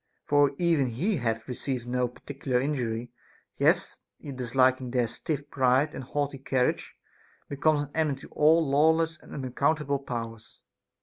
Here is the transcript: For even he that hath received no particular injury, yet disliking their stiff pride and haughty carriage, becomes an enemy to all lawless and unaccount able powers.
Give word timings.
For 0.25 0.53
even 0.57 0.87
he 0.87 1.17
that 1.17 1.21
hath 1.21 1.47
received 1.47 1.87
no 1.87 2.07
particular 2.07 2.59
injury, 2.59 3.11
yet 3.53 3.99
disliking 4.19 4.89
their 4.89 5.05
stiff 5.05 5.47
pride 5.51 5.93
and 5.93 6.03
haughty 6.03 6.39
carriage, 6.39 6.95
becomes 7.47 7.81
an 7.83 7.91
enemy 7.93 8.17
to 8.21 8.29
all 8.29 8.67
lawless 8.67 9.19
and 9.21 9.31
unaccount 9.31 9.79
able 9.81 9.99
powers. 9.99 10.63